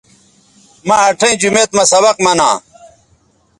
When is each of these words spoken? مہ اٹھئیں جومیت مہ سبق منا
مہ 0.87 0.95
اٹھئیں 1.07 1.37
جومیت 1.41 1.69
مہ 1.77 1.83
سبق 1.91 2.15
منا 2.25 2.49